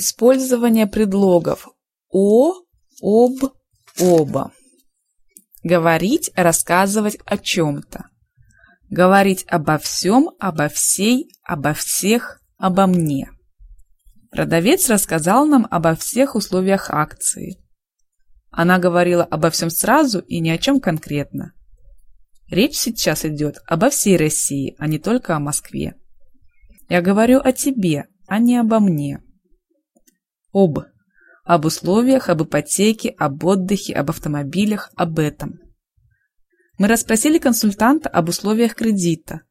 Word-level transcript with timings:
Использование 0.00 0.86
предлогов 0.86 1.66
«о», 2.10 2.52
«об», 3.02 3.52
«оба». 3.98 4.52
Говорить, 5.64 6.30
рассказывать 6.36 7.18
о 7.24 7.36
чем-то. 7.36 8.04
Говорить 8.90 9.44
обо 9.48 9.76
всем, 9.76 10.30
обо 10.38 10.68
всей, 10.68 11.28
обо 11.42 11.74
всех, 11.74 12.40
обо 12.58 12.86
мне. 12.86 13.32
Продавец 14.30 14.88
рассказал 14.88 15.46
нам 15.46 15.66
обо 15.68 15.96
всех 15.96 16.36
условиях 16.36 16.90
акции. 16.90 17.58
Она 18.52 18.78
говорила 18.78 19.24
обо 19.24 19.50
всем 19.50 19.68
сразу 19.68 20.20
и 20.20 20.38
ни 20.38 20.50
о 20.50 20.58
чем 20.58 20.78
конкретно. 20.78 21.54
Речь 22.48 22.78
сейчас 22.78 23.24
идет 23.24 23.58
обо 23.66 23.90
всей 23.90 24.16
России, 24.16 24.76
а 24.78 24.86
не 24.86 25.00
только 25.00 25.34
о 25.34 25.40
Москве. 25.40 25.96
Я 26.88 27.02
говорю 27.02 27.40
о 27.40 27.50
тебе, 27.50 28.06
а 28.28 28.38
не 28.38 28.58
обо 28.58 28.78
мне. 28.78 29.24
Об. 30.58 30.80
Об 31.44 31.66
условиях, 31.66 32.28
об 32.28 32.42
ипотеке, 32.42 33.10
об 33.10 33.44
отдыхе, 33.44 33.94
об 33.94 34.10
автомобилях, 34.10 34.90
об 34.96 35.20
этом. 35.20 35.60
Мы 36.78 36.88
расспросили 36.88 37.38
консультанта 37.38 38.08
об 38.08 38.28
условиях 38.28 38.74
кредита. 38.74 39.42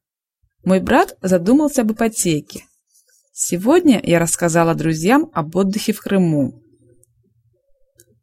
Мой 0.65 0.81
брат 0.81 1.17
задумался 1.21 1.83
об 1.83 1.93
ипотеке. 1.93 2.65
Сегодня 3.31 4.01
я 4.03 4.19
рассказала 4.19 4.75
друзьям 4.75 5.31
об 5.33 5.55
отдыхе 5.55 5.93
в 5.93 6.01
Крыму. 6.01 6.61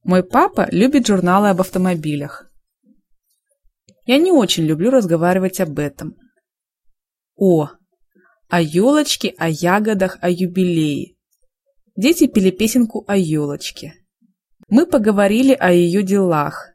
Мой 0.02 0.22
папа 0.22 0.68
любит 0.70 1.06
журналы 1.06 1.48
об 1.48 1.62
автомобилях. 1.62 2.50
Я 4.04 4.18
не 4.18 4.30
очень 4.30 4.64
люблю 4.64 4.90
разговаривать 4.90 5.58
об 5.58 5.78
этом. 5.78 6.16
О. 7.36 7.70
О 8.50 8.60
елочке, 8.60 9.34
о 9.38 9.48
ягодах, 9.48 10.18
о 10.20 10.28
юбилее. 10.28 11.13
Дети 11.96 12.26
пели 12.26 12.50
песенку 12.50 13.04
о 13.06 13.16
елочке. 13.16 13.94
Мы 14.68 14.86
поговорили 14.86 15.52
о 15.52 15.70
ее 15.70 16.02
делах. 16.02 16.70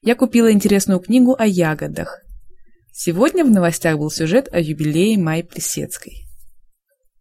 Я 0.00 0.14
купила 0.14 0.50
интересную 0.50 1.00
книгу 1.00 1.36
о 1.38 1.44
ягодах. 1.44 2.22
Сегодня 2.90 3.44
в 3.44 3.50
новостях 3.50 3.98
был 3.98 4.10
сюжет 4.10 4.48
о 4.50 4.60
юбилее 4.60 5.18
Майи 5.18 5.42
Плесецкой. 5.42 6.24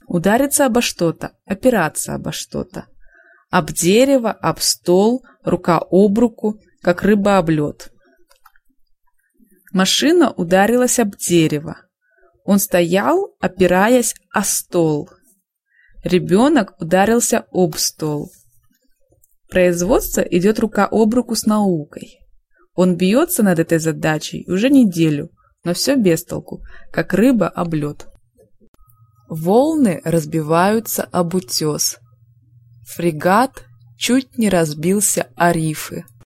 Удариться 0.07 0.65
обо 0.65 0.81
что-то, 0.81 1.33
опираться 1.45 2.13
обо 2.13 2.31
что-то. 2.31 2.87
Об 3.49 3.71
дерево, 3.71 4.31
об 4.31 4.59
стол, 4.59 5.25
рука 5.43 5.79
об 5.79 6.17
руку, 6.17 6.61
как 6.81 7.03
рыба 7.03 7.37
об 7.37 7.49
лед. 7.49 7.91
Машина 9.73 10.31
ударилась 10.31 10.99
об 10.99 11.17
дерево. 11.17 11.81
Он 12.45 12.59
стоял, 12.59 13.35
опираясь 13.41 14.15
о 14.31 14.43
стол. 14.43 15.09
Ребенок 16.07 16.73
ударился 16.79 17.47
об 17.51 17.75
стол. 17.75 18.31
Производство 19.49 20.21
идет 20.21 20.57
рука 20.57 20.87
об 20.89 21.13
руку 21.13 21.35
с 21.35 21.45
наукой. 21.45 22.19
Он 22.75 22.95
бьется 22.95 23.43
над 23.43 23.59
этой 23.59 23.79
задачей 23.79 24.45
уже 24.49 24.69
неделю, 24.69 25.31
но 25.65 25.73
все 25.73 25.97
без 25.97 26.23
толку, 26.23 26.63
как 26.93 27.13
рыба 27.13 27.49
об 27.49 27.73
лед. 27.73 28.07
Волны 29.27 29.99
разбиваются 30.05 31.03
об 31.03 31.35
утес. 31.35 31.97
Фрегат 32.87 33.65
чуть 33.97 34.37
не 34.37 34.47
разбился 34.47 35.27
о 35.35 35.51
рифы. 35.51 36.05